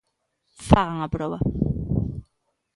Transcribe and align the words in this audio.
Fagan 0.67 0.99
a 1.05 1.07
proba. 1.15 1.39